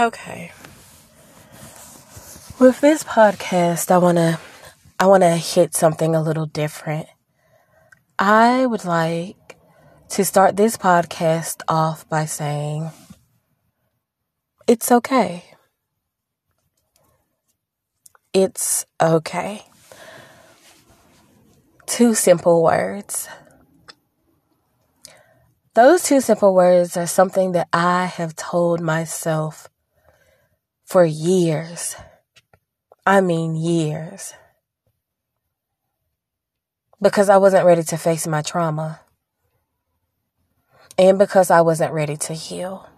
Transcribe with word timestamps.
Okay. 0.00 0.50
With 2.58 2.80
this 2.80 3.04
podcast, 3.04 3.90
I 3.90 3.98
want 3.98 4.16
to 4.16 4.38
I 4.98 5.04
want 5.04 5.24
to 5.24 5.36
hit 5.36 5.74
something 5.74 6.14
a 6.14 6.22
little 6.22 6.46
different. 6.46 7.06
I 8.18 8.64
would 8.64 8.86
like 8.86 9.58
to 10.08 10.24
start 10.24 10.56
this 10.56 10.78
podcast 10.78 11.60
off 11.68 12.08
by 12.08 12.24
saying 12.24 12.92
it's 14.66 14.90
okay. 14.90 15.44
It's 18.32 18.86
okay. 19.02 19.66
Two 21.84 22.14
simple 22.14 22.62
words. 22.62 23.28
Those 25.74 26.02
two 26.02 26.22
simple 26.22 26.54
words 26.54 26.96
are 26.96 27.06
something 27.06 27.52
that 27.52 27.68
I 27.70 28.06
have 28.06 28.34
told 28.34 28.80
myself 28.80 29.69
for 30.90 31.04
years. 31.04 31.94
I 33.06 33.20
mean, 33.20 33.54
years. 33.54 34.34
Because 37.00 37.28
I 37.28 37.36
wasn't 37.36 37.64
ready 37.64 37.84
to 37.84 37.96
face 37.96 38.26
my 38.26 38.42
trauma. 38.42 39.00
And 40.98 41.16
because 41.16 41.48
I 41.48 41.60
wasn't 41.60 41.92
ready 41.92 42.16
to 42.16 42.34
heal. 42.34 42.88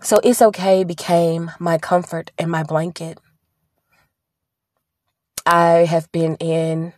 So 0.00 0.20
it's 0.22 0.40
okay 0.40 0.84
became 0.84 1.50
my 1.58 1.76
comfort 1.76 2.30
and 2.38 2.48
my 2.48 2.62
blanket. 2.62 3.18
I 5.44 5.86
have 5.90 6.10
been 6.12 6.36
in 6.36 6.92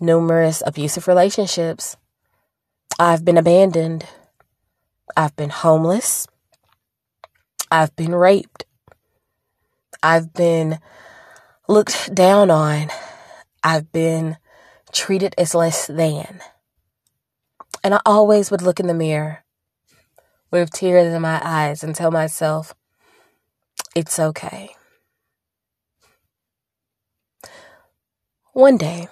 numerous 0.00 0.64
abusive 0.66 1.06
relationships. 1.06 1.96
I've 2.98 3.24
been 3.24 3.38
abandoned. 3.38 4.04
I've 5.16 5.36
been 5.36 5.50
homeless. 5.50 6.26
I've 7.72 7.96
been 7.96 8.14
raped. 8.14 8.66
I've 10.02 10.34
been 10.34 10.78
looked 11.66 12.14
down 12.14 12.50
on. 12.50 12.90
I've 13.64 13.90
been 13.90 14.36
treated 14.92 15.34
as 15.38 15.54
less 15.54 15.86
than. 15.86 16.42
And 17.82 17.94
I 17.94 18.00
always 18.04 18.50
would 18.50 18.60
look 18.60 18.78
in 18.78 18.88
the 18.88 18.94
mirror 18.94 19.42
with 20.50 20.70
tears 20.70 21.14
in 21.14 21.22
my 21.22 21.40
eyes 21.42 21.82
and 21.82 21.94
tell 21.94 22.10
myself, 22.10 22.74
it's 23.96 24.18
okay. 24.18 24.76
One 28.52 28.76
day, 28.76 29.08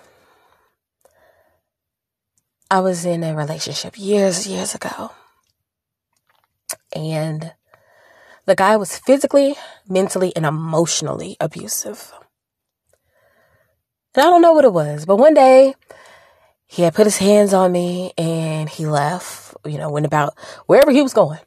I 2.71 2.81
was 2.81 3.07
in 3.07 3.25
a 3.25 3.35
relationship 3.35 3.95
years, 3.97 4.47
years 4.47 4.75
ago. 4.75 5.13
And 6.95 7.55
the 8.51 8.57
guy 8.57 8.77
was 8.77 8.99
physically, 8.99 9.55
mentally, 9.89 10.33
and 10.35 10.45
emotionally 10.45 11.37
abusive. 11.39 12.13
And 14.15 14.27
I 14.27 14.31
don't 14.31 14.43
know 14.43 14.53
what 14.53 14.65
it 14.65 14.73
was, 14.73 15.07
but 15.07 15.17
one 15.17 15.35
day 15.35 15.75
he 16.67 16.83
had 16.83 16.95
put 16.95 17.07
his 17.07 17.19
hands 17.19 17.55
on 17.55 17.71
me 17.71 18.13
and 18.19 18.69
he 18.69 18.87
left, 18.87 19.55
you 19.65 19.79
know, 19.79 19.89
went 19.89 20.05
about 20.05 20.37
wherever 20.67 20.91
he 20.91 21.01
was 21.01 21.15
going. 21.15 21.39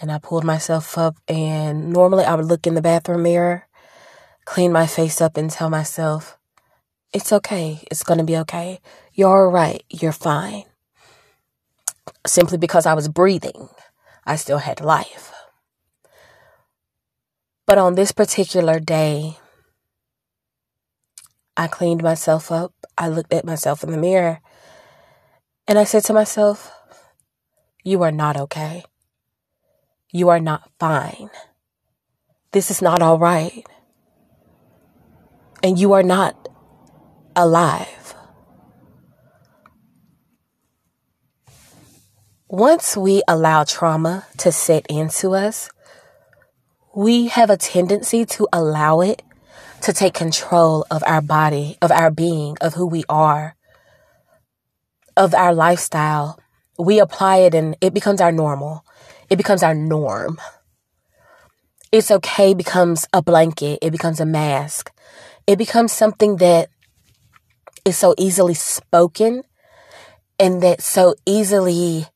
And 0.00 0.10
I 0.10 0.18
pulled 0.18 0.44
myself 0.44 0.96
up, 0.98 1.16
and 1.28 1.92
normally 1.92 2.24
I 2.24 2.34
would 2.34 2.46
look 2.46 2.66
in 2.66 2.74
the 2.74 2.82
bathroom 2.82 3.22
mirror 3.22 3.66
clean 4.44 4.72
my 4.72 4.86
face 4.86 5.20
up 5.20 5.36
and 5.36 5.50
tell 5.50 5.70
myself, 5.70 6.38
it's 7.12 7.32
okay. 7.32 7.80
It's 7.90 8.02
going 8.02 8.18
to 8.18 8.24
be 8.24 8.36
okay. 8.38 8.80
You're 9.12 9.44
all 9.46 9.50
right. 9.50 9.82
You're 9.88 10.12
fine. 10.12 10.64
Simply 12.26 12.58
because 12.58 12.86
I 12.86 12.94
was 12.94 13.08
breathing, 13.08 13.68
I 14.26 14.36
still 14.36 14.58
had 14.58 14.80
life. 14.80 15.33
But 17.66 17.78
on 17.78 17.94
this 17.94 18.12
particular 18.12 18.78
day, 18.78 19.38
I 21.56 21.66
cleaned 21.66 22.02
myself 22.02 22.52
up. 22.52 22.72
I 22.98 23.08
looked 23.08 23.32
at 23.32 23.44
myself 23.44 23.82
in 23.82 23.90
the 23.90 23.96
mirror 23.96 24.40
and 25.66 25.78
I 25.78 25.84
said 25.84 26.04
to 26.04 26.12
myself, 26.12 26.72
You 27.82 28.02
are 28.02 28.12
not 28.12 28.36
okay. 28.36 28.84
You 30.12 30.28
are 30.28 30.40
not 30.40 30.70
fine. 30.78 31.30
This 32.52 32.70
is 32.70 32.82
not 32.82 33.02
all 33.02 33.18
right 33.18 33.64
and 35.64 35.78
you 35.78 35.94
are 35.94 36.02
not 36.02 36.36
alive. 37.34 38.14
Once 42.48 42.98
we 42.98 43.22
allow 43.26 43.64
trauma 43.64 44.26
to 44.36 44.52
set 44.52 44.86
into 44.88 45.34
us, 45.34 45.70
we 46.94 47.28
have 47.28 47.50
a 47.50 47.56
tendency 47.56 48.24
to 48.24 48.48
allow 48.52 49.00
it 49.00 49.22
to 49.82 49.92
take 49.92 50.14
control 50.14 50.86
of 50.90 51.02
our 51.06 51.20
body, 51.20 51.76
of 51.82 51.90
our 51.90 52.10
being, 52.10 52.56
of 52.60 52.74
who 52.74 52.86
we 52.86 53.04
are, 53.08 53.56
of 55.16 55.34
our 55.34 55.54
lifestyle. 55.54 56.38
We 56.78 56.98
apply 56.98 57.38
it 57.38 57.54
and 57.54 57.76
it 57.80 57.94
becomes 57.94 58.20
our 58.20 58.32
normal. 58.32 58.84
It 59.28 59.36
becomes 59.36 59.62
our 59.62 59.74
norm. 59.74 60.38
It's 61.92 62.10
okay 62.10 62.54
becomes 62.54 63.06
a 63.12 63.22
blanket. 63.22 63.78
It 63.82 63.90
becomes 63.90 64.20
a 64.20 64.26
mask 64.26 64.90
it 65.46 65.58
becomes 65.58 65.92
something 65.92 66.36
that 66.36 66.68
is 67.84 67.98
so 67.98 68.14
easily 68.16 68.54
spoken 68.54 69.42
and 70.38 70.62
that 70.62 70.80
so 70.80 71.14
easily 71.26 72.06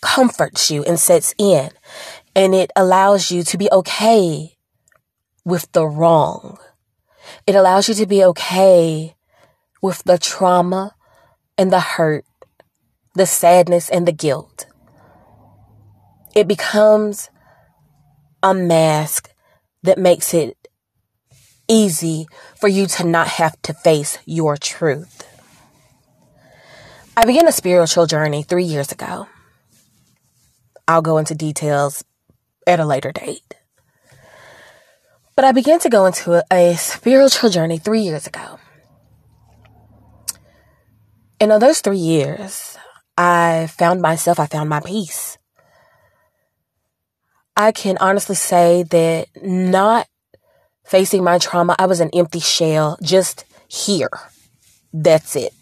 comforts 0.00 0.70
you 0.70 0.84
and 0.84 0.98
sets 1.00 1.34
in. 1.36 1.70
And 2.38 2.54
it 2.54 2.70
allows 2.76 3.32
you 3.32 3.42
to 3.42 3.58
be 3.58 3.68
okay 3.72 4.56
with 5.44 5.72
the 5.72 5.84
wrong. 5.84 6.58
It 7.48 7.56
allows 7.56 7.88
you 7.88 7.96
to 7.96 8.06
be 8.06 8.22
okay 8.26 9.16
with 9.82 10.04
the 10.04 10.18
trauma 10.18 10.94
and 11.58 11.72
the 11.72 11.80
hurt, 11.80 12.24
the 13.16 13.26
sadness 13.26 13.90
and 13.90 14.06
the 14.06 14.12
guilt. 14.12 14.66
It 16.36 16.46
becomes 16.46 17.28
a 18.40 18.54
mask 18.54 19.30
that 19.82 19.98
makes 19.98 20.32
it 20.32 20.68
easy 21.66 22.28
for 22.54 22.68
you 22.68 22.86
to 22.86 23.04
not 23.04 23.26
have 23.26 23.60
to 23.62 23.74
face 23.74 24.16
your 24.26 24.56
truth. 24.56 25.26
I 27.16 27.24
began 27.24 27.48
a 27.48 27.52
spiritual 27.52 28.06
journey 28.06 28.44
three 28.44 28.62
years 28.62 28.92
ago. 28.92 29.26
I'll 30.86 31.02
go 31.02 31.18
into 31.18 31.34
details 31.34 32.04
at 32.68 32.78
a 32.78 32.86
later 32.86 33.10
date. 33.10 33.54
But 35.34 35.44
I 35.44 35.52
began 35.52 35.80
to 35.80 35.88
go 35.88 36.06
into 36.06 36.34
a, 36.34 36.42
a 36.52 36.76
spiritual 36.76 37.50
journey 37.50 37.78
three 37.78 38.02
years 38.02 38.26
ago. 38.26 38.58
And 41.40 41.52
in 41.52 41.60
those 41.60 41.80
three 41.80 41.98
years, 41.98 42.76
I 43.16 43.68
found 43.68 44.02
myself, 44.02 44.38
I 44.38 44.46
found 44.46 44.68
my 44.68 44.80
peace. 44.80 45.38
I 47.56 47.72
can 47.72 47.96
honestly 47.98 48.34
say 48.34 48.84
that 48.84 49.28
not 49.42 50.06
facing 50.84 51.24
my 51.24 51.38
trauma, 51.38 51.74
I 51.78 51.86
was 51.86 52.00
an 52.00 52.10
empty 52.12 52.40
shell, 52.40 52.98
just 53.02 53.44
here. 53.68 54.10
That's 54.92 55.36
it. 55.36 55.54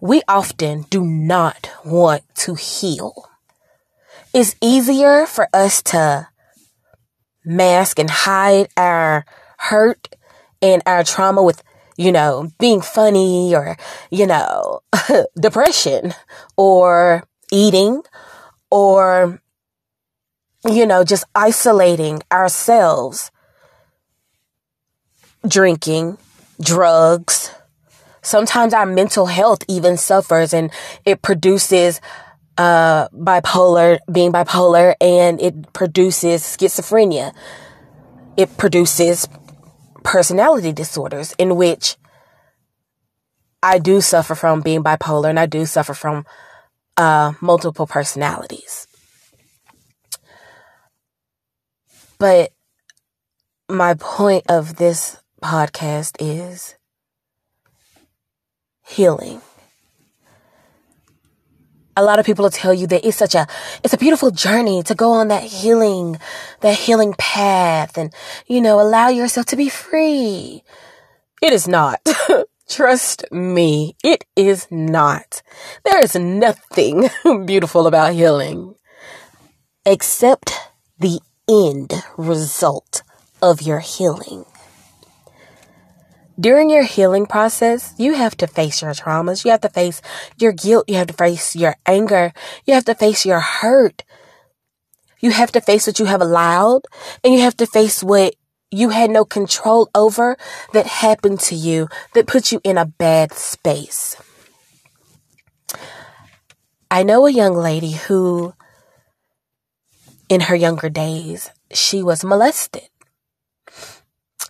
We 0.00 0.22
often 0.28 0.82
do 0.90 1.04
not 1.04 1.70
want 1.84 2.22
to 2.36 2.54
heal. 2.54 3.28
It's 4.34 4.54
easier 4.60 5.26
for 5.26 5.48
us 5.52 5.82
to 5.84 6.28
mask 7.44 7.98
and 7.98 8.10
hide 8.10 8.68
our 8.76 9.24
hurt 9.58 10.14
and 10.60 10.82
our 10.86 11.02
trauma 11.02 11.42
with, 11.42 11.62
you 11.96 12.12
know, 12.12 12.50
being 12.58 12.80
funny 12.80 13.54
or, 13.54 13.76
you 14.10 14.26
know, 14.26 14.80
depression 15.40 16.14
or 16.56 17.24
eating 17.50 18.02
or 18.70 19.40
you 20.66 20.86
know, 20.86 21.04
just 21.04 21.24
isolating 21.34 22.20
ourselves, 22.32 23.30
drinking, 25.46 26.18
drugs. 26.60 27.52
Sometimes 28.22 28.74
our 28.74 28.86
mental 28.86 29.26
health 29.26 29.62
even 29.68 29.96
suffers 29.96 30.52
and 30.52 30.70
it 31.04 31.22
produces 31.22 32.00
uh, 32.58 33.08
bipolar, 33.10 33.98
being 34.10 34.32
bipolar, 34.32 34.94
and 35.00 35.40
it 35.40 35.72
produces 35.72 36.42
schizophrenia. 36.42 37.32
It 38.36 38.56
produces 38.56 39.28
personality 40.02 40.72
disorders 40.72 41.34
in 41.38 41.56
which 41.56 41.96
I 43.62 43.78
do 43.78 44.00
suffer 44.00 44.34
from 44.34 44.60
being 44.60 44.82
bipolar 44.82 45.30
and 45.30 45.40
I 45.40 45.46
do 45.46 45.66
suffer 45.66 45.94
from 45.94 46.26
uh, 46.96 47.32
multiple 47.40 47.86
personalities. 47.86 48.86
But 52.18 52.52
my 53.68 53.94
point 53.94 54.44
of 54.48 54.76
this 54.76 55.18
podcast 55.42 56.16
is 56.20 56.74
healing. 58.86 59.40
A 61.98 62.02
lot 62.08 62.20
of 62.20 62.26
people 62.26 62.44
will 62.44 62.50
tell 62.50 62.72
you 62.72 62.86
that 62.86 63.04
it's 63.04 63.16
such 63.16 63.34
a 63.34 63.48
it's 63.82 63.92
a 63.92 63.98
beautiful 63.98 64.30
journey 64.30 64.84
to 64.84 64.94
go 64.94 65.10
on 65.10 65.26
that 65.28 65.42
healing 65.42 66.16
that 66.60 66.78
healing 66.78 67.12
path 67.18 67.98
and 67.98 68.14
you 68.46 68.60
know 68.60 68.80
allow 68.80 69.08
yourself 69.08 69.46
to 69.46 69.56
be 69.56 69.68
free. 69.68 70.62
It 71.42 71.52
is 71.52 71.66
not. 71.66 72.00
Trust 72.68 73.24
me, 73.32 73.96
it 74.04 74.24
is 74.36 74.68
not. 74.70 75.42
There 75.84 76.00
is 76.00 76.14
nothing 76.14 77.10
beautiful 77.46 77.88
about 77.88 78.12
healing 78.12 78.76
except 79.84 80.52
the 81.00 81.18
end 81.50 82.04
result 82.16 83.02
of 83.42 83.60
your 83.60 83.80
healing. 83.80 84.44
During 86.38 86.70
your 86.70 86.84
healing 86.84 87.26
process, 87.26 87.94
you 87.98 88.14
have 88.14 88.36
to 88.36 88.46
face 88.46 88.80
your 88.80 88.92
traumas. 88.92 89.44
You 89.44 89.50
have 89.50 89.62
to 89.62 89.68
face 89.68 90.00
your 90.38 90.52
guilt. 90.52 90.84
You 90.86 90.94
have 90.94 91.08
to 91.08 91.14
face 91.14 91.56
your 91.56 91.74
anger. 91.84 92.32
You 92.64 92.74
have 92.74 92.84
to 92.84 92.94
face 92.94 93.26
your 93.26 93.40
hurt. 93.40 94.04
You 95.18 95.32
have 95.32 95.50
to 95.52 95.60
face 95.60 95.88
what 95.88 95.98
you 95.98 96.04
have 96.04 96.20
allowed 96.20 96.82
and 97.24 97.34
you 97.34 97.40
have 97.40 97.56
to 97.56 97.66
face 97.66 98.04
what 98.04 98.36
you 98.70 98.90
had 98.90 99.10
no 99.10 99.24
control 99.24 99.90
over 99.96 100.36
that 100.72 100.86
happened 100.86 101.40
to 101.40 101.56
you 101.56 101.88
that 102.14 102.28
put 102.28 102.52
you 102.52 102.60
in 102.62 102.78
a 102.78 102.86
bad 102.86 103.32
space. 103.32 104.14
I 106.88 107.02
know 107.02 107.26
a 107.26 107.32
young 107.32 107.54
lady 107.54 107.92
who, 107.92 108.54
in 110.28 110.42
her 110.42 110.54
younger 110.54 110.88
days, 110.88 111.50
she 111.72 112.00
was 112.00 112.24
molested 112.24 112.88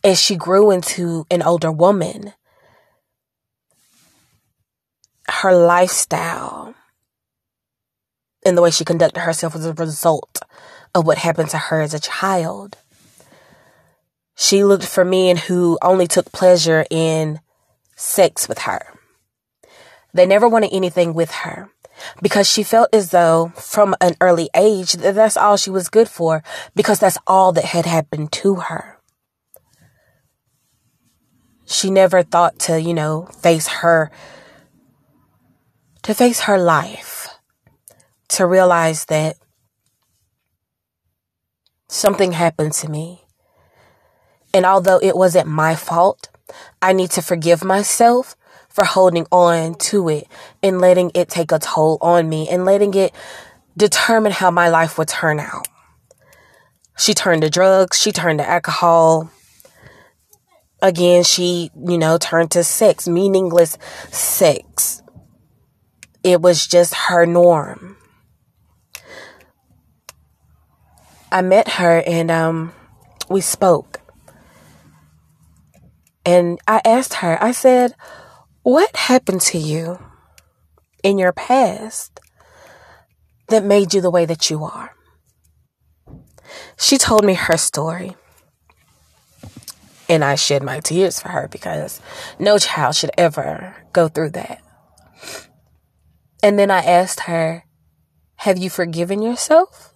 as 0.09 0.19
she 0.19 0.37
grew 0.37 0.71
into 0.71 1.27
an 1.31 1.43
older 1.43 1.71
woman, 1.71 2.33
her 5.29 5.55
lifestyle 5.55 6.75
and 8.47 8.57
the 8.57 8.63
way 8.63 8.71
she 8.71 8.87
conducted 8.87 9.21
herself 9.21 9.53
was 9.53 9.67
a 9.67 9.75
result 9.75 10.41
of 10.95 11.07
what 11.07 11.19
happened 11.19 11.51
to 11.51 11.59
her 11.59 11.83
as 11.83 11.93
a 11.93 12.01
child. 12.01 12.79
She 14.35 14.65
looked 14.65 14.87
for 14.87 15.05
men 15.05 15.37
who 15.37 15.79
only 15.83 16.07
took 16.07 16.33
pleasure 16.33 16.87
in 16.91 17.41
sex 17.95 18.49
with 18.49 18.61
her. 18.61 18.87
They 20.15 20.25
never 20.25 20.49
wanted 20.49 20.73
anything 20.73 21.13
with 21.13 21.31
her 21.31 21.69
because 22.23 22.49
she 22.49 22.63
felt 22.63 22.89
as 22.95 23.11
though 23.11 23.53
from 23.57 23.95
an 24.01 24.17
early 24.23 24.49
age 24.57 24.95
that 24.95 25.17
that's 25.17 25.37
all 25.37 25.59
she 25.59 25.69
was 25.69 25.91
good 25.91 26.09
for 26.09 26.43
because 26.75 26.99
that's 26.99 27.19
all 27.27 27.53
that 27.53 27.67
had 27.67 27.85
happened 27.85 28.33
to 28.33 28.55
her 28.55 28.98
she 31.69 31.91
never 31.91 32.23
thought 32.23 32.59
to, 32.61 32.81
you 32.81 32.95
know, 32.95 33.27
face 33.43 33.69
her, 33.69 34.11
to 36.03 36.15
face 36.15 36.41
her 36.41 36.59
life, 36.59 37.29
to 38.29 38.47
realize 38.47 39.05
that 39.07 39.37
something 41.89 42.33
happened 42.33 42.73
to 42.73 42.91
me. 42.91 43.25
And 44.55 44.65
although 44.65 44.99
it 45.03 45.15
wasn't 45.15 45.47
my 45.47 45.75
fault, 45.75 46.31
I 46.81 46.95
need 46.95 47.11
to 47.13 47.23
forgive 47.23 47.63
myself 47.63 48.35
for 48.71 48.85
holding 48.85 49.27
on 49.31 49.75
to 49.75 50.09
it 50.09 50.27
and 50.63 50.81
letting 50.81 51.11
it 51.15 51.29
take 51.29 51.53
a 51.53 51.59
toll 51.59 51.99
on 52.01 52.29
me 52.29 52.49
and 52.49 52.65
letting 52.65 52.95
it 52.95 53.13
determine 53.77 54.33
how 54.33 54.51
my 54.51 54.71
life 54.71 54.97
would 54.97 55.09
turn 55.09 55.39
out. 55.39 55.69
She 56.97 57.13
turned 57.13 57.43
to 57.43 57.51
drugs, 57.51 58.01
she 58.01 58.11
turned 58.11 58.39
to 58.39 58.49
alcohol, 58.49 59.31
again, 60.81 61.23
she, 61.25 61.71
you 61.87 61.99
know, 61.99 62.19
turned 62.19 62.51
to 62.53 62.65
sex, 62.65 63.09
meaningless 63.09 63.79
sex. 64.11 65.03
It 66.23 66.41
was 66.41 66.67
just 66.67 66.95
her 66.95 67.27
norm. 67.27 67.97
I 71.31 71.43
met 71.43 71.69
her 71.69 72.03
and 72.07 72.31
um, 72.31 72.73
we 73.29 73.41
spoke. 73.41 74.01
And 76.25 76.59
I 76.67 76.81
asked 76.85 77.15
her, 77.15 77.43
I 77.43 77.53
said, 77.53 77.95
What 78.63 78.95
happened 78.97 79.41
to 79.43 79.59
you 79.59 79.99
in 81.03 81.19
your 81.19 81.33
past 81.33 82.21
that 83.49 83.65
made 83.65 83.95
you 83.95 84.01
the 84.01 84.11
way 84.11 84.25
that 84.27 84.51
you 84.51 84.65
are? 84.65 84.95
She 86.79 86.99
told 86.99 87.25
me 87.25 87.35
her 87.35 87.57
story. 87.57 88.17
And 90.09 90.25
I 90.25 90.37
shed 90.37 90.63
my 90.63 90.81
tears 90.81 91.21
for 91.21 91.29
her 91.29 91.49
because 91.49 92.01
no 92.39 92.59
child 92.59 92.97
should 92.97 93.11
ever 93.19 93.77
go 93.93 94.09
through 94.09 94.31
that. 94.31 94.63
And 96.43 96.59
then 96.59 96.71
I 96.71 96.79
asked 96.79 97.21
her, 97.21 97.65
Have 98.37 98.59
you 98.59 98.71
forgiven 98.71 99.23
yourself? 99.23 99.93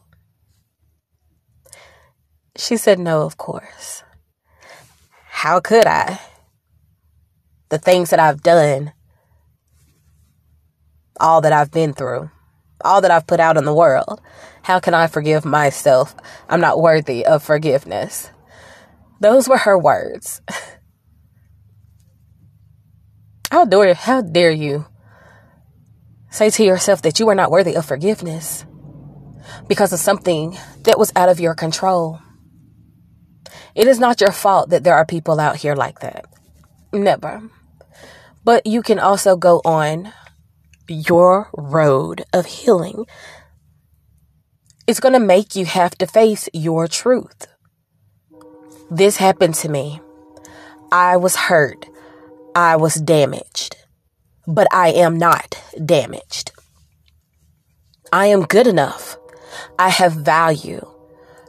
She 2.56 2.76
said, 2.76 2.98
No, 2.98 3.22
of 3.22 3.36
course. 3.36 4.02
How 5.30 5.60
could 5.60 5.86
I? 5.86 6.20
The 7.70 7.78
things 7.78 8.10
that 8.10 8.20
I've 8.20 8.42
done, 8.42 8.92
all 11.18 11.40
that 11.40 11.52
I've 11.52 11.70
been 11.70 11.94
through, 11.94 12.30
all 12.84 13.00
that 13.00 13.10
I've 13.10 13.26
put 13.26 13.40
out 13.40 13.56
in 13.56 13.64
the 13.64 13.74
world, 13.74 14.20
how 14.62 14.78
can 14.78 14.94
I 14.94 15.06
forgive 15.06 15.44
myself? 15.44 16.14
I'm 16.48 16.60
not 16.60 16.80
worthy 16.80 17.24
of 17.24 17.42
forgiveness. 17.42 18.30
Those 19.22 19.48
were 19.48 19.58
her 19.58 19.78
words. 19.78 20.42
How 23.52 23.64
dare, 23.66 23.94
how 23.94 24.22
dare 24.22 24.50
you 24.50 24.86
say 26.30 26.48
to 26.48 26.64
yourself 26.64 27.02
that 27.02 27.20
you 27.20 27.28
are 27.28 27.34
not 27.34 27.50
worthy 27.50 27.76
of 27.76 27.84
forgiveness 27.84 28.64
because 29.68 29.92
of 29.92 29.98
something 30.00 30.56
that 30.84 30.98
was 30.98 31.12
out 31.14 31.28
of 31.28 31.38
your 31.38 31.54
control? 31.54 32.18
It 33.74 33.86
is 33.86 34.00
not 34.00 34.22
your 34.22 34.32
fault 34.32 34.70
that 34.70 34.84
there 34.84 34.94
are 34.94 35.04
people 35.04 35.38
out 35.38 35.56
here 35.56 35.74
like 35.74 36.00
that. 36.00 36.24
Never. 36.94 37.50
But 38.42 38.66
you 38.66 38.80
can 38.80 38.98
also 38.98 39.36
go 39.36 39.60
on 39.66 40.14
your 40.88 41.50
road 41.52 42.24
of 42.32 42.46
healing. 42.46 43.04
It's 44.86 45.00
going 45.00 45.12
to 45.12 45.20
make 45.20 45.54
you 45.54 45.66
have 45.66 45.94
to 45.98 46.06
face 46.06 46.48
your 46.54 46.88
truth. 46.88 47.51
This 48.94 49.16
happened 49.16 49.54
to 49.54 49.70
me. 49.70 50.02
I 50.92 51.16
was 51.16 51.34
hurt. 51.34 51.86
I 52.54 52.76
was 52.76 52.96
damaged. 52.96 53.74
But 54.46 54.66
I 54.70 54.88
am 54.88 55.16
not 55.16 55.58
damaged. 55.82 56.52
I 58.12 58.26
am 58.26 58.42
good 58.42 58.66
enough. 58.66 59.16
I 59.78 59.88
have 59.88 60.12
value. 60.12 60.86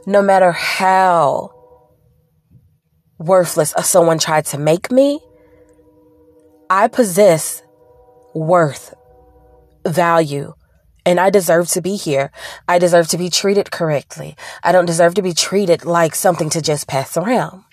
No 0.06 0.22
matter 0.22 0.52
how 0.52 1.52
worthless 3.18 3.74
someone 3.82 4.18
tried 4.18 4.46
to 4.46 4.56
make 4.56 4.90
me, 4.90 5.20
I 6.70 6.88
possess 6.88 7.62
worth, 8.34 8.94
value, 9.86 10.54
and 11.06 11.20
I 11.20 11.30
deserve 11.30 11.68
to 11.68 11.82
be 11.82 11.96
here. 11.96 12.30
I 12.66 12.78
deserve 12.78 13.08
to 13.08 13.18
be 13.18 13.30
treated 13.30 13.70
correctly. 13.70 14.36
I 14.62 14.72
don't 14.72 14.86
deserve 14.86 15.14
to 15.14 15.22
be 15.22 15.34
treated 15.34 15.84
like 15.84 16.14
something 16.14 16.50
to 16.50 16.62
just 16.62 16.88
pass 16.88 17.16
around. 17.16 17.64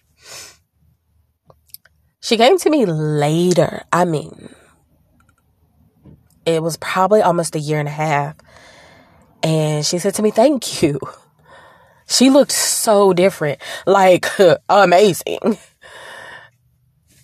She 2.19 2.38
came 2.38 2.57
to 2.59 2.69
me 2.69 2.85
later. 2.85 3.83
I 3.91 4.05
mean, 4.05 4.53
it 6.45 6.61
was 6.61 6.77
probably 6.77 7.21
almost 7.21 7.55
a 7.55 7.59
year 7.59 7.79
and 7.79 7.88
a 7.88 7.91
half. 7.91 8.35
And 9.43 9.85
she 9.85 9.97
said 9.97 10.13
to 10.15 10.21
me, 10.21 10.31
Thank 10.31 10.83
you. 10.83 11.00
She 12.07 12.29
looked 12.29 12.51
so 12.51 13.13
different, 13.13 13.59
like 13.85 14.27
amazing. 14.69 15.57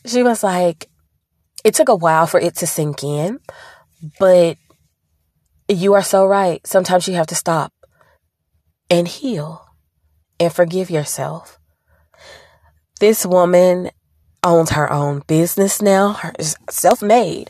She 0.06 0.24
was 0.24 0.44
like, 0.44 0.90
It 1.64 1.76
took 1.76 1.90
a 1.90 1.96
while 1.96 2.26
for 2.26 2.40
it 2.40 2.56
to 2.56 2.68
sink 2.68 3.04
in, 3.04 3.40
but 4.20 4.58
you 5.68 5.94
are 5.94 6.04
so 6.04 6.26
right. 6.26 6.66
Sometimes 6.66 7.08
you 7.08 7.16
have 7.16 7.28
to 7.28 7.36
stop 7.36 7.74
and 8.90 9.08
heal 9.08 9.66
and 10.40 10.52
forgive 10.54 10.90
yourself. 10.90 11.60
This 13.00 13.26
woman 13.26 13.92
owns 14.44 14.72
her 14.72 14.92
own 14.92 15.24
business 15.28 15.82
now, 15.82 16.14
her 16.14 16.34
self-made, 16.70 17.50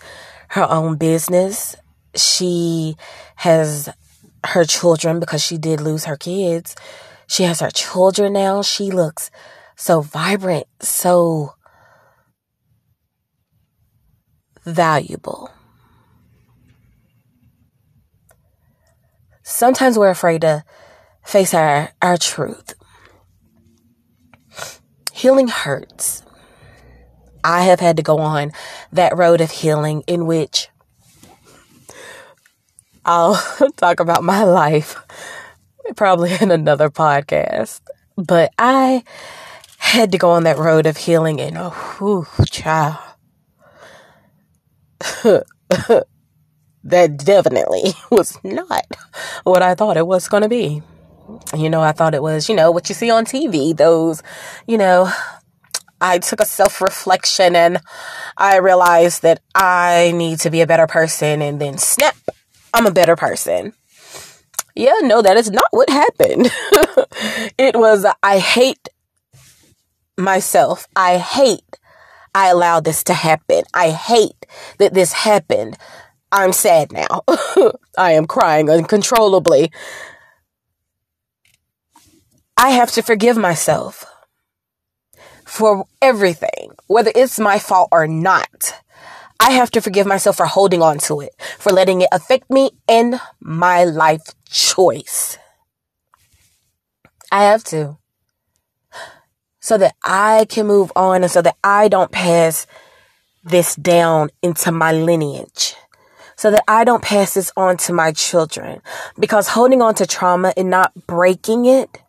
her 0.49 0.69
own 0.69 0.97
business. 0.97 1.75
She 2.15 2.95
has 3.37 3.89
her 4.45 4.65
children 4.65 5.19
because 5.19 5.43
she 5.43 5.57
did 5.57 5.79
lose 5.79 6.05
her 6.05 6.17
kids. 6.17 6.75
She 7.27 7.43
has 7.43 7.59
her 7.59 7.69
children 7.69 8.33
now. 8.33 8.61
She 8.61 8.89
looks 8.89 9.29
so 9.75 10.01
vibrant, 10.01 10.65
so 10.79 11.53
valuable. 14.65 15.51
Sometimes 19.57 19.97
we're 19.97 20.11
afraid 20.11 20.41
to 20.41 20.63
face 21.25 21.53
our, 21.53 21.89
our 21.99 22.15
truth. 22.15 22.75
Healing 25.11 25.47
hurts. 25.47 26.21
I 27.43 27.63
have 27.63 27.79
had 27.79 27.97
to 27.97 28.03
go 28.03 28.19
on 28.19 28.51
that 28.91 29.17
road 29.17 29.41
of 29.41 29.49
healing 29.49 30.03
in 30.05 30.27
which 30.27 30.69
I'll 33.03 33.35
talk 33.77 33.99
about 33.99 34.23
my 34.23 34.43
life 34.43 34.95
probably 35.95 36.35
in 36.39 36.51
another 36.51 36.91
podcast. 36.91 37.81
But 38.15 38.53
I 38.59 39.03
had 39.77 40.11
to 40.11 40.19
go 40.19 40.31
on 40.31 40.43
that 40.43 40.59
road 40.59 40.85
of 40.85 40.97
healing 40.97 41.41
and 41.41 41.57
oh, 41.57 41.71
whew, 41.97 42.27
child. 42.45 42.97
that 46.87 47.17
definitely 47.17 47.93
was 48.11 48.37
not 48.43 48.85
what 49.43 49.61
I 49.61 49.75
thought 49.75 49.97
it 49.97 50.07
was 50.07 50.27
going 50.27 50.43
to 50.43 50.49
be. 50.49 50.81
You 51.55 51.69
know, 51.69 51.81
I 51.81 51.91
thought 51.91 52.15
it 52.15 52.21
was, 52.21 52.47
you 52.47 52.55
know, 52.55 52.71
what 52.71 52.87
you 52.89 52.95
see 52.95 53.09
on 53.09 53.25
TV, 53.25 53.75
those, 53.75 54.23
you 54.65 54.77
know, 54.77 55.11
I 55.99 56.19
took 56.19 56.39
a 56.39 56.45
self 56.45 56.81
reflection 56.81 57.55
and 57.55 57.79
I 58.37 58.57
realized 58.57 59.23
that 59.23 59.41
I 59.53 60.13
need 60.15 60.39
to 60.39 60.49
be 60.49 60.61
a 60.61 60.67
better 60.67 60.87
person 60.87 61.41
and 61.41 61.59
then 61.59 61.77
snap, 61.77 62.15
I'm 62.73 62.85
a 62.85 62.91
better 62.91 63.15
person. 63.15 63.73
Yeah, 64.73 64.99
no, 65.01 65.21
that 65.21 65.37
is 65.37 65.51
not 65.51 65.67
what 65.71 65.89
happened. 65.89 66.47
it 67.57 67.75
was, 67.75 68.05
I 68.23 68.37
hate 68.39 68.87
myself. 70.17 70.87
I 70.95 71.17
hate 71.17 71.77
I 72.37 72.49
allowed 72.49 72.83
this 72.83 73.03
to 73.05 73.15
happen. 73.15 73.63
I 73.73 73.89
hate 73.89 74.45
that 74.77 74.93
this 74.93 75.11
happened. 75.11 75.75
I'm 76.31 76.53
sad 76.53 76.91
now. 76.91 77.21
I 77.97 78.11
am 78.13 78.25
crying 78.25 78.69
uncontrollably. 78.69 79.71
I 82.57 82.71
have 82.71 82.91
to 82.93 83.03
forgive 83.03 83.37
myself 83.37 84.05
for 85.45 85.85
everything, 86.01 86.71
whether 86.87 87.11
it's 87.15 87.39
my 87.39 87.59
fault 87.59 87.89
or 87.91 88.07
not. 88.07 88.73
I 89.39 89.51
have 89.51 89.71
to 89.71 89.81
forgive 89.81 90.07
myself 90.07 90.37
for 90.37 90.47
holding 90.47 90.81
on 90.81 90.97
to 90.99 91.21
it, 91.21 91.31
for 91.59 91.71
letting 91.71 92.01
it 92.01 92.09
affect 92.11 92.49
me 92.49 92.71
and 92.87 93.19
my 93.39 93.83
life 93.83 94.33
choice. 94.49 95.37
I 97.31 97.43
have 97.43 97.63
to. 97.65 97.97
So 99.59 99.77
that 99.77 99.95
I 100.03 100.45
can 100.49 100.65
move 100.65 100.91
on 100.95 101.23
and 101.23 101.31
so 101.31 101.41
that 101.41 101.57
I 101.63 101.87
don't 101.87 102.11
pass 102.11 102.65
this 103.43 103.75
down 103.75 104.29
into 104.41 104.71
my 104.71 104.91
lineage. 104.91 105.75
So 106.37 106.51
that 106.51 106.63
I 106.67 106.83
don't 106.83 107.03
pass 107.03 107.33
this 107.33 107.51
on 107.57 107.77
to 107.77 107.93
my 107.93 108.11
children. 108.13 108.81
Because 109.19 109.49
holding 109.49 109.81
on 109.81 109.95
to 109.95 110.05
trauma 110.05 110.53
and 110.55 110.69
not 110.69 110.93
breaking 111.07 111.65
it 111.65 112.01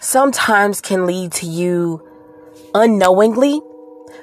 sometimes 0.00 0.80
can 0.80 1.06
lead 1.06 1.30
to 1.30 1.46
you 1.46 2.06
unknowingly 2.74 3.60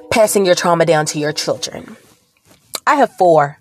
passing 0.09 0.45
your 0.45 0.55
trauma 0.55 0.85
down 0.85 1.05
to 1.05 1.19
your 1.19 1.31
children. 1.31 1.95
I 2.85 2.95
have 2.95 3.15
four. 3.15 3.59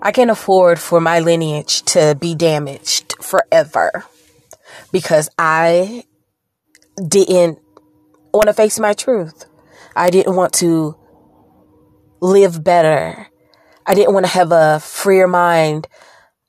I 0.00 0.12
can't 0.12 0.30
afford 0.30 0.78
for 0.78 1.00
my 1.00 1.20
lineage 1.20 1.82
to 1.82 2.16
be 2.20 2.34
damaged 2.34 3.14
forever 3.22 4.04
because 4.90 5.30
I 5.38 6.04
didn't 6.96 7.58
want 8.34 8.48
to 8.48 8.52
face 8.52 8.78
my 8.80 8.92
truth. 8.92 9.44
I 9.94 10.10
didn't 10.10 10.34
want 10.34 10.54
to 10.54 10.96
live 12.20 12.62
better. 12.64 13.28
I 13.84 13.94
didn't 13.94 14.14
want 14.14 14.26
to 14.26 14.32
have 14.32 14.52
a 14.52 14.80
freer 14.80 15.26
mind, 15.26 15.88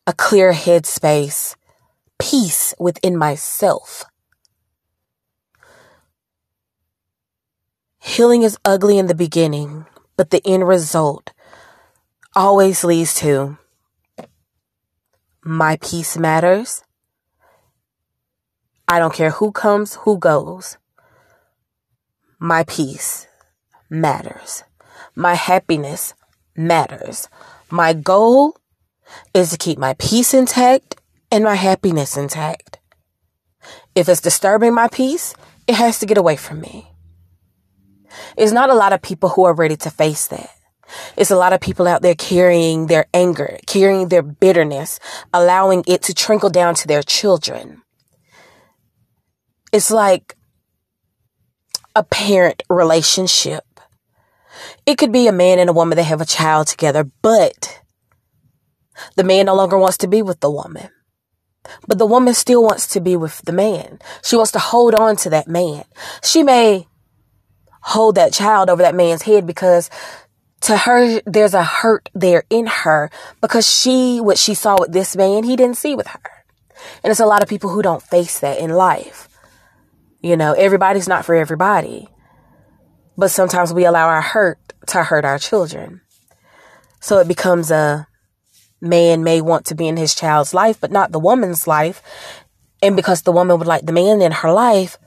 a 0.05 0.13
clear 0.13 0.53
headspace, 0.53 1.55
peace 2.19 2.75
within 2.79 3.17
myself. 3.17 4.05
Healing 7.99 8.43
is 8.43 8.57
ugly 8.65 8.97
in 8.97 9.07
the 9.07 9.15
beginning, 9.15 9.85
but 10.17 10.29
the 10.29 10.41
end 10.45 10.67
result 10.67 11.31
always 12.35 12.83
leads 12.83 13.15
to 13.15 13.57
my 15.43 15.77
peace 15.77 16.17
matters. 16.17 16.83
I 18.87 18.99
don't 18.99 19.13
care 19.13 19.31
who 19.31 19.51
comes, 19.51 19.95
who 19.95 20.17
goes. 20.17 20.77
My 22.37 22.63
peace 22.63 23.27
matters. 23.89 24.63
My 25.15 25.33
happiness 25.33 26.13
matters. 26.55 27.27
My 27.69 27.93
goal 27.93 28.57
is 29.33 29.51
to 29.51 29.57
keep 29.57 29.77
my 29.77 29.95
peace 29.99 30.33
intact 30.33 31.01
and 31.31 31.43
my 31.43 31.55
happiness 31.55 32.17
intact. 32.17 32.79
If 33.95 34.09
it's 34.09 34.21
disturbing 34.21 34.73
my 34.73 34.87
peace, 34.87 35.33
it 35.67 35.75
has 35.75 35.99
to 35.99 36.05
get 36.05 36.17
away 36.17 36.35
from 36.35 36.61
me. 36.61 36.91
It's 38.37 38.51
not 38.51 38.69
a 38.69 38.75
lot 38.75 38.93
of 38.93 39.01
people 39.01 39.29
who 39.29 39.43
are 39.45 39.53
ready 39.53 39.75
to 39.77 39.89
face 39.89 40.27
that. 40.27 40.49
It's 41.17 41.31
a 41.31 41.35
lot 41.35 41.53
of 41.53 41.61
people 41.61 41.87
out 41.87 42.01
there 42.01 42.15
carrying 42.15 42.87
their 42.87 43.07
anger, 43.13 43.57
carrying 43.65 44.09
their 44.09 44.21
bitterness, 44.21 44.99
allowing 45.33 45.83
it 45.87 46.03
to 46.03 46.13
trickle 46.13 46.49
down 46.49 46.75
to 46.75 46.87
their 46.87 47.01
children. 47.01 47.81
It's 49.71 49.89
like 49.89 50.35
a 51.95 52.03
parent 52.03 52.63
relationship. 52.69 53.63
It 54.85 54.97
could 54.97 55.11
be 55.11 55.27
a 55.27 55.31
man 55.31 55.59
and 55.59 55.69
a 55.69 55.73
woman 55.73 55.95
that 55.97 56.03
have 56.03 56.21
a 56.21 56.25
child 56.25 56.67
together, 56.67 57.09
but 57.21 57.81
the 59.15 59.23
man 59.23 59.47
no 59.47 59.55
longer 59.55 59.77
wants 59.77 59.97
to 59.99 60.07
be 60.07 60.21
with 60.21 60.39
the 60.39 60.51
woman. 60.51 60.89
But 61.87 61.97
the 61.97 62.05
woman 62.05 62.33
still 62.33 62.63
wants 62.63 62.87
to 62.89 62.99
be 62.99 63.15
with 63.15 63.41
the 63.43 63.51
man. 63.53 63.99
She 64.23 64.35
wants 64.35 64.51
to 64.51 64.59
hold 64.59 64.95
on 64.95 65.15
to 65.17 65.29
that 65.29 65.47
man. 65.47 65.85
She 66.21 66.43
may 66.43 66.87
hold 67.81 68.15
that 68.15 68.33
child 68.33 68.69
over 68.69 68.81
that 68.81 68.95
man's 68.95 69.23
head 69.23 69.45
because 69.47 69.89
to 70.61 70.77
her, 70.77 71.21
there's 71.25 71.53
a 71.53 71.63
hurt 71.63 72.09
there 72.13 72.43
in 72.49 72.67
her 72.67 73.09
because 73.41 73.69
she, 73.69 74.19
what 74.21 74.37
she 74.37 74.53
saw 74.53 74.77
with 74.79 74.93
this 74.93 75.15
man, 75.15 75.43
he 75.43 75.55
didn't 75.55 75.77
see 75.77 75.95
with 75.95 76.07
her. 76.07 76.45
And 77.03 77.11
it's 77.11 77.19
a 77.19 77.25
lot 77.25 77.43
of 77.43 77.49
people 77.49 77.69
who 77.69 77.81
don't 77.81 78.01
face 78.01 78.39
that 78.39 78.59
in 78.59 78.69
life. 78.71 79.27
You 80.21 80.37
know, 80.37 80.53
everybody's 80.53 81.07
not 81.07 81.25
for 81.25 81.35
everybody. 81.35 82.07
But 83.17 83.31
sometimes 83.31 83.73
we 83.73 83.85
allow 83.85 84.07
our 84.07 84.21
hurt 84.21 84.59
to 84.87 85.03
hurt 85.03 85.25
our 85.25 85.39
children. 85.39 86.01
So 86.99 87.19
it 87.19 87.27
becomes 87.27 87.69
a 87.69 88.07
man 88.81 89.23
may 89.23 89.41
want 89.41 89.65
to 89.67 89.75
be 89.75 89.87
in 89.87 89.97
his 89.97 90.15
child's 90.15 90.53
life, 90.53 90.79
but 90.79 90.91
not 90.91 91.11
the 91.11 91.19
woman's 91.19 91.67
life. 91.67 92.01
And 92.81 92.95
because 92.95 93.21
the 93.21 93.31
woman 93.31 93.57
would 93.57 93.67
like 93.67 93.85
the 93.85 93.93
man 93.93 94.21
in 94.21 94.31
her 94.31 94.51
life, 94.51 94.97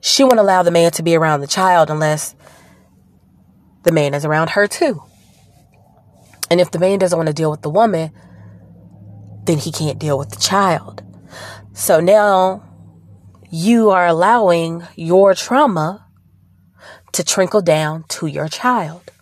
she 0.00 0.24
won't 0.24 0.38
allow 0.38 0.62
the 0.62 0.70
man 0.70 0.90
to 0.92 1.02
be 1.02 1.14
around 1.14 1.40
the 1.40 1.46
child 1.46 1.90
unless 1.90 2.34
the 3.84 3.92
man 3.92 4.14
is 4.14 4.24
around 4.24 4.50
her 4.50 4.66
too. 4.66 5.02
And 6.50 6.60
if 6.60 6.70
the 6.70 6.78
man 6.78 6.98
doesn't 6.98 7.16
want 7.16 7.28
to 7.28 7.34
deal 7.34 7.50
with 7.50 7.62
the 7.62 7.70
woman, 7.70 8.12
then 9.44 9.58
he 9.58 9.72
can't 9.72 9.98
deal 9.98 10.18
with 10.18 10.30
the 10.30 10.40
child. 10.40 11.02
So 11.72 12.00
now 12.00 12.62
you 13.54 13.90
are 13.90 14.08
allowing 14.08 14.82
your 14.96 15.32
trauma 15.32 16.04
to 17.12 17.22
trickle 17.22 17.62
down 17.62 18.02
to 18.08 18.26
your 18.26 18.48
child. 18.48 19.12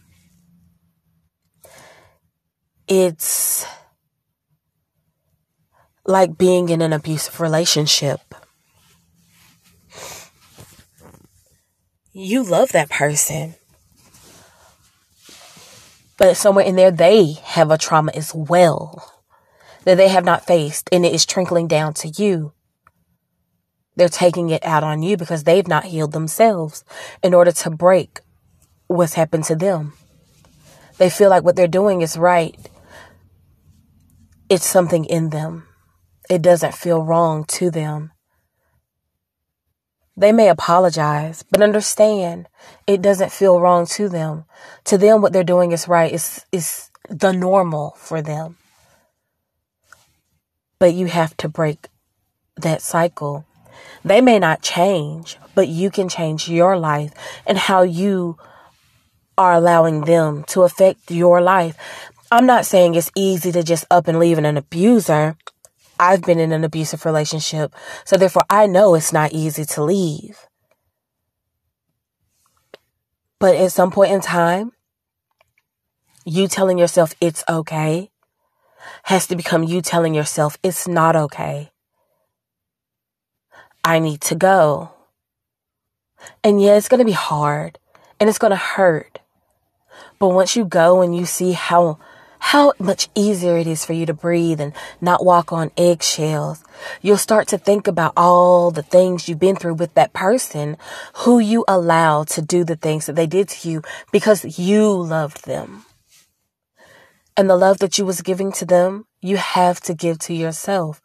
It's 2.89 3.67
like 6.07 6.39
being 6.39 6.71
in 6.71 6.81
an 6.81 6.95
abusive 6.95 7.41
relationship. 7.41 8.21
you 12.15 12.43
love 12.43 12.73
that 12.73 12.89
person. 12.89 13.55
But 16.17 16.39
somewhere 16.39 16.65
in 16.65 16.77
there, 16.77 16.91
they 16.91 17.33
have 17.43 17.71
a 17.71 17.77
trauma 17.77 18.13
as 18.15 18.35
well 18.35 19.13
that 19.85 19.97
they 19.97 20.09
have 20.09 20.25
not 20.25 20.47
faced, 20.47 20.89
and 20.91 21.05
it 21.05 21.13
is 21.15 21.27
trickling 21.27 21.67
down 21.69 21.93
to 21.95 22.09
you. 22.09 22.53
They're 23.97 24.09
taking 24.09 24.51
it 24.51 24.65
out 24.65 24.83
on 24.83 25.03
you 25.03 25.17
because 25.17 25.45
they've 25.45 25.69
not 25.69 25.85
healed 25.85 26.13
themselves 26.13 26.85
in 27.23 27.35
order 27.35 27.53
to 27.53 27.71
break 27.71 28.21
what's 28.87 29.15
happened 29.15 29.45
to 29.45 29.57
them. 29.57 29.93
They 30.99 31.11
feel 31.11 31.31
like 31.31 31.45
what 31.45 31.57
they're 31.57 31.69
doing 31.69 32.03
is 32.03 32.17
right. 32.17 32.57
It's 34.49 34.67
something 34.67 35.05
in 35.05 35.31
them. 35.31 35.67
It 36.31 36.43
doesn't 36.43 36.75
feel 36.75 37.03
wrong 37.03 37.45
to 37.45 37.71
them. 37.71 38.13
They 40.17 40.33
may 40.33 40.49
apologize, 40.49 41.43
but 41.43 41.63
understand 41.63 42.49
it 42.87 43.01
doesn't 43.01 43.33
feel 43.33 43.61
wrong 43.61 43.87
to 43.87 44.09
them. 44.09 44.45
To 44.85 44.99
them, 44.99 45.23
what 45.23 45.33
they're 45.33 45.43
doing 45.43 45.73
is 45.73 45.89
right. 45.89 46.13
It's, 46.13 46.45
it's 46.53 46.91
the 47.09 47.33
normal 47.33 47.95
for 47.97 48.21
them. 48.21 48.59
But 50.79 50.95
you 50.95 51.07
have 51.07 51.37
to 51.39 51.49
break 51.49 51.89
that 52.57 52.83
cycle. 52.83 53.47
They 54.05 54.21
may 54.21 54.39
not 54.39 54.63
change, 54.63 55.39
but 55.55 55.69
you 55.69 55.91
can 55.91 56.09
change 56.09 56.49
your 56.49 56.77
life 56.79 57.13
and 57.47 57.59
how 57.59 57.83
you 57.83 58.37
are 59.39 59.55
allowing 59.55 60.03
them 60.03 60.45
to 60.45 60.63
affect 60.63 61.11
your 61.11 61.41
life. 61.41 61.77
I'm 62.31 62.47
not 62.47 62.67
saying 62.67 62.95
it's 62.95 63.11
easy 63.17 63.53
to 63.53 63.63
just 63.63 63.85
up 63.91 64.09
and 64.09 64.19
leave 64.19 64.39
an 64.39 64.57
abuser. 64.57 65.37
I've 65.99 66.23
been 66.23 66.39
in 66.39 66.53
an 66.53 66.65
abusive 66.65 67.05
relationship, 67.05 67.75
so 68.05 68.17
therefore 68.17 68.45
I 68.51 68.67
know 68.67 68.95
it's 68.95 69.13
not 69.13 69.33
easy 69.33 69.65
to 69.65 69.85
leave. 69.85 70.47
But 73.39 73.57
at 73.57 73.73
some 73.73 73.91
point 73.91 74.13
in 74.13 74.21
time, 74.21 74.73
you 76.25 76.47
telling 76.47 76.79
yourself 76.79 77.15
it's 77.21 77.43
okay 77.49 78.11
has 79.05 79.27
to 79.27 79.37
become 79.37 79.65
you 79.65 79.83
telling 79.83 80.15
yourself 80.15 80.57
it's 80.63 80.87
not 80.87 81.17
okay. 81.17 81.72
I 83.85 83.99
need 83.99 84.21
to 84.23 84.35
go. 84.35 84.91
And 86.45 86.63
yeah, 86.63 86.77
it's 86.77 86.89
going 86.89 86.99
to 86.99 87.05
be 87.05 87.13
hard 87.13 87.79
and 88.21 88.29
it's 88.29 88.39
going 88.39 88.53
to 88.53 88.57
hurt. 88.57 89.19
But 90.19 90.29
once 90.29 90.55
you 90.55 90.65
go 90.65 91.03
and 91.03 91.17
you 91.17 91.27
see 91.27 91.53
how 91.53 91.99
how 92.45 92.73
much 92.81 93.09
easier 93.15 93.57
it 93.57 93.69
is 93.69 93.85
for 93.85 93.93
you 93.93 94.05
to 94.05 94.13
breathe 94.13 94.61
and 94.61 94.73
not 95.01 95.25
walk 95.25 95.53
on 95.53 95.71
eggshells. 95.77 96.63
You'll 97.01 97.17
start 97.17 97.47
to 97.49 97.57
think 97.57 97.87
about 97.87 98.15
all 98.17 98.73
the 98.73 98.83
things 98.83 99.29
you've 99.29 99.39
been 99.39 99.55
through 99.55 99.75
with 99.75 99.95
that 99.95 100.13
person 100.13 100.77
who 101.19 101.39
you 101.39 101.65
allowed 101.69 102.27
to 102.31 102.43
do 102.43 102.65
the 102.65 102.75
things 102.75 103.07
that 103.07 103.15
they 103.15 103.29
did 103.29 103.49
to 103.49 103.71
you 103.71 103.83
because 104.11 104.59
you 104.59 104.91
loved 104.91 105.45
them. 105.47 105.87
And 107.37 107.49
the 107.49 107.57
love 107.57 107.79
that 107.79 107.97
you 107.97 108.05
was 108.05 108.23
giving 108.23 108.51
to 108.53 108.65
them, 108.65 109.07
you 109.21 109.37
have 109.37 109.81
to 109.83 109.95
give 109.95 110.19
to 110.21 110.35
yourself. 110.35 111.01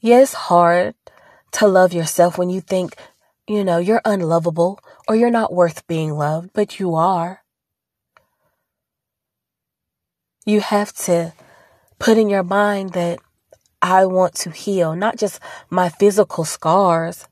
Yes, 0.00 0.32
yeah, 0.32 0.38
hard 0.40 0.94
to 1.52 1.66
love 1.66 1.92
yourself 1.92 2.38
when 2.38 2.50
you 2.50 2.60
think, 2.60 2.96
you 3.46 3.64
know, 3.64 3.78
you're 3.78 4.02
unlovable 4.04 4.80
or 5.08 5.16
you're 5.16 5.30
not 5.30 5.52
worth 5.52 5.86
being 5.86 6.12
loved, 6.12 6.50
but 6.52 6.78
you 6.78 6.94
are. 6.94 7.42
You 10.46 10.60
have 10.60 10.92
to 11.04 11.32
put 11.98 12.16
in 12.18 12.28
your 12.28 12.42
mind 12.42 12.92
that 12.94 13.18
I 13.82 14.06
want 14.06 14.34
to 14.36 14.50
heal 14.50 14.94
not 14.94 15.16
just 15.16 15.40
my 15.68 15.88
physical 15.88 16.44
scars, 16.44 17.26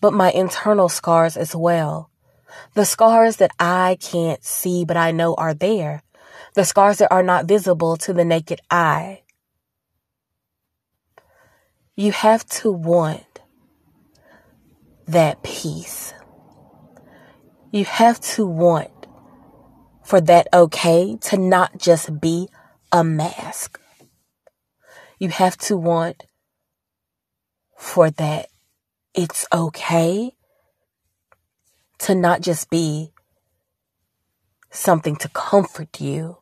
but 0.00 0.12
my 0.12 0.30
internal 0.30 0.88
scars 0.88 1.36
as 1.36 1.54
well. 1.54 2.10
The 2.74 2.84
scars 2.84 3.36
that 3.36 3.50
I 3.58 3.98
can't 4.00 4.44
see, 4.44 4.84
but 4.84 4.96
I 4.96 5.10
know 5.10 5.34
are 5.34 5.54
there. 5.54 6.02
The 6.54 6.64
scars 6.64 6.98
that 6.98 7.12
are 7.12 7.22
not 7.22 7.46
visible 7.46 7.96
to 7.98 8.12
the 8.12 8.24
naked 8.24 8.60
eye. 8.70 9.22
You 11.96 12.12
have 12.12 12.46
to 12.60 12.70
want 12.72 13.31
that 15.06 15.42
peace. 15.42 16.14
You 17.70 17.84
have 17.84 18.20
to 18.20 18.46
want 18.46 19.06
for 20.04 20.20
that 20.20 20.48
okay 20.52 21.16
to 21.22 21.36
not 21.36 21.78
just 21.78 22.20
be 22.20 22.48
a 22.90 23.02
mask. 23.02 23.80
You 25.18 25.28
have 25.28 25.56
to 25.58 25.76
want 25.76 26.24
for 27.76 28.10
that 28.10 28.48
it's 29.14 29.46
okay 29.52 30.32
to 31.98 32.14
not 32.14 32.40
just 32.40 32.70
be 32.70 33.12
something 34.70 35.16
to 35.16 35.28
comfort 35.28 36.00
you 36.00 36.38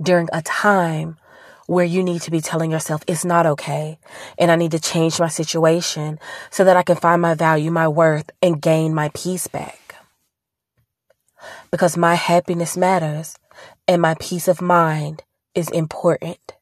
during 0.00 0.28
a 0.32 0.42
time 0.42 1.16
where 1.70 1.84
you 1.84 2.02
need 2.02 2.20
to 2.20 2.32
be 2.32 2.40
telling 2.40 2.72
yourself 2.72 3.00
it's 3.06 3.24
not 3.24 3.46
okay 3.46 3.96
and 4.36 4.50
I 4.50 4.56
need 4.56 4.72
to 4.72 4.80
change 4.80 5.20
my 5.20 5.28
situation 5.28 6.18
so 6.50 6.64
that 6.64 6.76
I 6.76 6.82
can 6.82 6.96
find 6.96 7.22
my 7.22 7.34
value, 7.34 7.70
my 7.70 7.86
worth, 7.86 8.28
and 8.42 8.60
gain 8.60 8.92
my 8.92 9.08
peace 9.14 9.46
back 9.46 9.94
because 11.70 11.96
my 11.96 12.16
happiness 12.16 12.76
matters 12.76 13.36
and 13.86 14.02
my 14.02 14.16
peace 14.18 14.48
of 14.48 14.60
mind 14.60 15.22
is 15.54 15.68
important. 15.68 16.56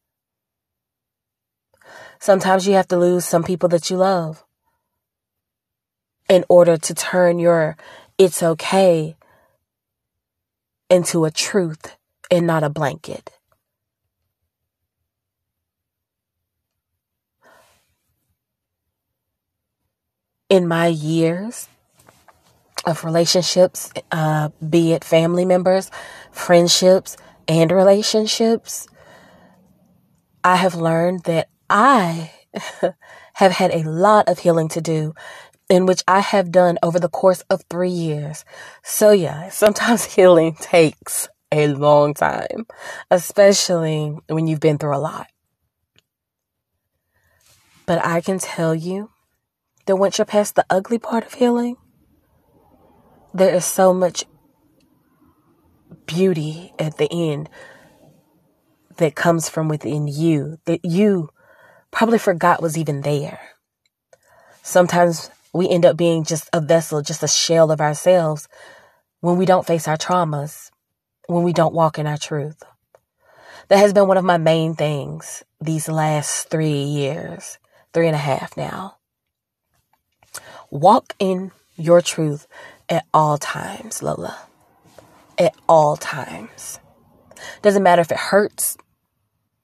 Sometimes 2.21 2.69
you 2.69 2.75
have 2.75 2.89
to 2.89 2.99
lose 2.99 3.25
some 3.25 3.45
people 3.45 3.71
that 3.71 3.89
you 3.89 3.97
love 3.97 4.45
in 6.29 6.45
order 6.51 6.77
to 6.77 6.93
turn 6.93 7.39
your 7.39 7.79
it's 8.19 8.43
okay 8.43 9.17
into 10.91 11.25
a 11.25 11.31
truth 11.31 11.97
and 12.31 12.47
not 12.47 12.63
a 12.63 12.69
blanket. 12.69 13.38
In 20.49 20.67
my 20.67 20.87
years 20.87 21.69
of 22.87 23.05
relationships, 23.05 23.93
uh, 24.11 24.49
be 24.67 24.93
it 24.93 25.05
family 25.05 25.45
members, 25.45 25.91
friendships, 26.33 27.17
and 27.47 27.71
relationships, 27.71 28.89
I 30.43 30.57
have 30.57 30.75
learned 30.75 31.25
that 31.25 31.49
I 31.69 32.33
have 33.35 33.53
had 33.53 33.73
a 33.73 33.83
lot 33.89 34.29
of 34.29 34.39
healing 34.39 34.69
to 34.69 34.81
do 34.81 35.15
in 35.69 35.85
which 35.85 36.03
I 36.09 36.21
have 36.21 36.51
done 36.51 36.79
over 36.83 36.99
the 36.99 37.09
course 37.09 37.43
of 37.51 37.63
three 37.69 37.91
years. 37.91 38.45
So 38.83 39.11
yeah, 39.11 39.51
sometimes 39.51 40.05
healing 40.15 40.55
takes 40.55 41.29
a 41.53 41.69
long 41.69 42.15
time, 42.15 42.67
especially 43.11 44.17
when 44.29 44.47
you've 44.47 44.61
been 44.61 44.79
through 44.79 44.97
a 44.97 44.99
lot. 44.99 45.27
But 47.87 48.05
I 48.05 48.21
can 48.21 48.39
tell 48.39 48.75
you 48.75 49.11
that 49.89 49.97
once 49.97 50.19
you're 50.19 50.27
past 50.27 50.55
the 50.55 50.67
ugly 50.69 50.99
part 50.99 51.25
of 51.25 51.33
healing, 51.33 51.75
there 53.33 53.55
is 53.55 53.65
so 53.65 53.95
much 53.95 54.27
beauty 56.05 56.75
at 56.79 56.99
the 56.99 57.11
end 57.11 57.49
that 58.99 59.15
comes 59.15 59.49
from 59.49 59.67
within 59.67 60.07
you 60.07 60.59
that 60.67 60.85
you 60.85 61.31
probably 61.91 62.19
forgot 62.19 62.61
was 62.61 62.77
even 62.77 63.01
there. 63.01 63.41
Sometimes 64.63 65.31
we 65.55 65.67
end 65.71 65.87
up 65.87 65.97
being 65.97 66.23
just 66.23 66.51
a 66.53 66.61
vessel, 66.61 67.01
just 67.01 67.23
a 67.23 67.29
shell 67.29 67.71
of 67.71 67.81
ourselves 67.81 68.47
when 69.21 69.39
we 69.39 69.47
don't 69.47 69.67
face 69.67 69.89
our 69.89 69.97
traumas, 69.97 70.71
when 71.29 71.45
we 71.45 71.55
don't 71.55 71.75
walk 71.75 71.99
in 71.99 72.07
our 72.07 72.19
truth. 72.19 72.63
That 73.69 73.79
has 73.79 73.95
been 73.95 74.07
one 74.07 74.19
of 74.19 74.25
my 74.25 74.37
main 74.37 74.75
things 74.75 75.45
these 75.63 75.89
last 75.89 76.51
three 76.51 76.83
years, 76.83 77.57
three 77.95 78.07
and 78.07 78.15
a 78.15 78.19
half 78.19 78.55
now. 78.55 78.98
Walk 80.71 81.15
in 81.19 81.53
your 81.77 82.03
truth 82.03 82.47
at 82.89 83.05
all 83.15 83.39
times, 83.39 84.03
Lola. 84.03 84.39
At 85.39 85.55
all 85.69 85.97
times. 85.97 86.79
Doesn't 87.63 87.83
matter 87.83 88.03
if 88.03 88.11
it 88.11 88.19
hurts. 88.19 88.77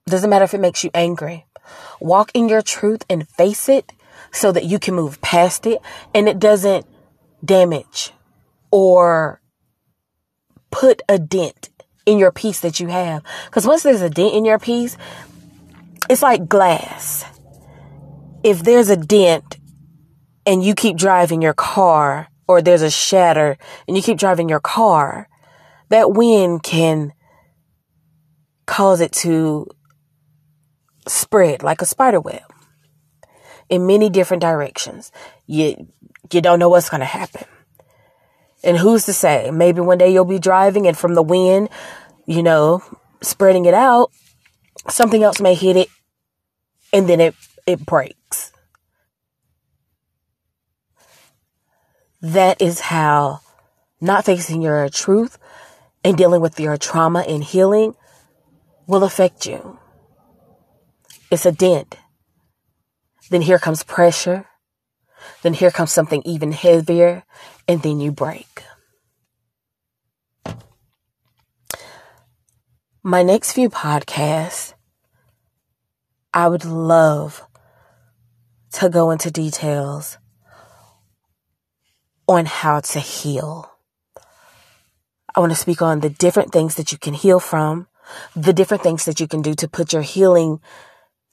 Doesn't 0.07 0.31
matter 0.31 0.45
if 0.45 0.55
it 0.55 0.61
makes 0.61 0.85
you 0.85 0.91
angry. 0.95 1.47
Walk 2.01 2.31
in 2.35 2.49
your 2.49 2.63
truth 2.63 3.05
and 3.11 3.29
face 3.29 3.69
it 3.69 3.93
so 4.33 4.53
that 4.53 4.65
you 4.65 4.79
can 4.79 4.95
move 4.95 5.21
past 5.21 5.67
it 5.67 5.81
and 6.15 6.29
it 6.29 6.39
doesn't 6.39 6.87
damage 7.45 8.13
or 8.71 9.41
put 10.71 11.03
a 11.09 11.19
dent 11.19 11.71
in 12.07 12.19
your 12.19 12.33
peace 12.33 12.61
that 12.61 12.81
you 12.81 12.89
have. 12.89 13.23
Because 13.47 13.67
once 13.67 13.83
there's 13.83 14.01
a 14.01 14.11
dent 14.11 14.35
in 14.35 14.45
your 14.45 14.59
peace, 14.59 14.97
it's 16.09 16.23
like 16.23 16.49
glass. 16.49 17.25
If 18.43 18.63
there's 18.63 18.91
a 18.91 18.97
dent 18.97 19.57
and 20.47 20.65
you 20.65 20.75
keep 20.75 20.97
driving 20.97 21.43
your 21.43 21.55
car 21.55 22.29
or 22.47 22.61
there's 22.61 22.83
a 22.83 22.91
shatter 22.91 23.57
and 23.89 23.97
you 23.97 24.03
keep 24.03 24.19
driving 24.19 24.49
your 24.49 24.61
car, 24.61 25.29
that 25.89 26.13
wind 26.13 26.63
can 26.63 27.13
cause 28.67 29.01
it 29.01 29.13
to 29.13 29.67
spread 31.07 31.63
like 31.63 31.83
a 31.83 31.87
spider 31.87 32.21
web 32.21 32.43
in 33.69 33.87
many 33.87 34.11
different 34.11 34.41
directions. 34.41 35.13
You, 35.47 35.89
you 36.33 36.41
don't 36.41 36.59
know 36.59 36.69
what's 36.69 36.89
going 36.89 37.01
to 37.01 37.07
happen. 37.07 37.45
And 38.63 38.79
who's 38.79 39.05
to 39.07 39.13
say? 39.13 39.51
Maybe 39.51 39.81
one 39.81 39.99
day 39.99 40.13
you'll 40.13 40.25
be 40.25 40.39
driving 40.39 40.87
and 40.87 40.97
from 40.97 41.15
the 41.15 41.23
wind, 41.23 41.69
you 42.27 42.43
know, 42.43 42.83
spreading 43.21 43.67
it 43.67 43.75
out, 43.75 44.11
something 44.89 45.23
else 45.23 45.41
may 45.41 45.55
hit 45.55 45.77
it 45.77 45.89
and 46.93 47.09
then 47.09 47.21
it, 47.21 47.35
it 47.67 47.85
breaks. 47.85 48.53
That 52.25 52.63
is 52.63 52.81
how 52.81 53.41
not 54.01 54.25
facing 54.25 54.63
your 54.63 54.89
truth 54.89 55.37
and 56.03 56.17
dealing 56.17 56.41
with 56.41 56.59
your 56.59 56.79
trauma 56.79 57.21
and 57.21 57.45
healing 57.45 57.95
will 58.87 59.05
affect 59.05 59.45
you. 59.45 59.79
It's 61.31 61.45
a 61.45 61.53
dent. 61.53 61.99
Then 63.29 63.43
here 63.43 63.59
comes 63.59 63.83
pressure. 63.83 64.47
Then 65.43 65.53
here 65.53 65.71
comes 65.71 65.93
something 65.93 66.23
even 66.25 66.53
heavier, 66.53 67.25
and 67.69 67.83
then 67.83 68.01
you 68.01 68.11
break. 68.11 68.63
My 73.03 73.23
next 73.23 73.53
few 73.53 73.69
podcasts, 73.69 74.73
I 76.33 76.49
would 76.49 76.65
love 76.65 77.47
to 78.73 78.89
go 78.89 79.11
into 79.11 79.31
details 79.31 80.17
on 82.27 82.47
how 82.47 82.81
to 82.81 83.01
heal. 83.01 83.71
I 85.35 85.41
want 85.41 85.53
to 85.53 85.57
speak 85.59 85.83
on 85.83 86.01
the 86.01 86.11
different 86.11 86.53
things 86.53 86.77
that 86.77 86.93
you 86.93 86.99
can 86.99 87.15
heal 87.15 87.41
from, 87.41 87.89
the 88.37 88.53
different 88.53 88.83
things 88.83 89.05
that 89.05 89.21
you 89.21 89.27
can 89.27 89.43
do 89.43 89.55
to 89.55 89.69
put 89.69 89.93
your 89.93 90.03
healing 90.03 90.61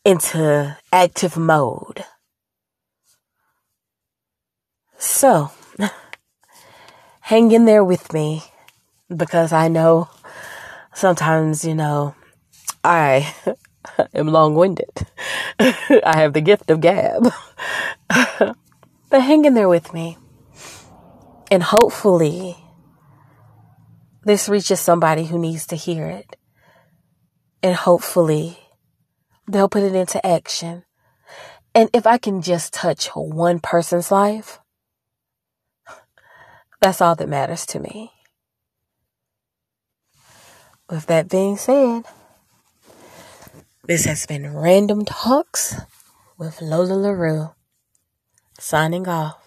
into 0.04 0.78
active 0.92 1.38
mode. 1.38 2.04
So, 4.98 5.52
hang 7.22 7.52
in 7.52 7.66
there 7.66 7.84
with 7.84 8.12
me 8.12 8.44
because 9.16 9.54
I 9.54 9.68
know 9.68 10.10
sometimes, 10.94 11.64
you 11.64 11.76
know, 11.76 12.16
I 12.84 13.34
am 14.14 14.28
long 14.28 14.56
winded. 14.56 15.08
I 15.60 16.18
have 16.18 16.34
the 16.34 16.42
gift 16.42 16.72
of 16.72 16.82
gab. 16.82 17.32
but 18.08 19.22
hang 19.22 19.46
in 19.46 19.54
there 19.54 19.70
with 19.70 19.94
me. 19.94 20.18
And 21.52 21.62
hopefully, 21.62 22.56
this 24.24 24.48
reaches 24.48 24.80
somebody 24.80 25.26
who 25.26 25.38
needs 25.38 25.68
to 25.68 25.76
hear 25.76 26.08
it. 26.08 26.38
And 27.62 27.76
hopefully, 27.76 28.58
they'll 29.50 29.68
put 29.68 29.84
it 29.84 29.94
into 29.94 30.26
action. 30.26 30.86
And 31.76 31.90
if 31.94 32.08
I 32.08 32.18
can 32.18 32.42
just 32.42 32.74
touch 32.74 33.08
one 33.08 33.60
person's 33.60 34.12
life, 34.12 34.60
that's 36.80 37.02
all 37.02 37.16
that 37.16 37.28
matters 37.28 37.66
to 37.68 37.80
me. 37.80 38.12
With 40.90 41.06
that 41.08 41.30
being 41.30 41.58
said, 41.58 42.04
this 43.84 44.06
has 44.06 44.26
been 44.26 44.56
Random 44.56 45.04
Talks 45.04 45.76
with 46.38 46.62
Lola 46.62 46.94
LaRue, 46.94 47.50
signing 48.58 49.08
off. 49.08 49.41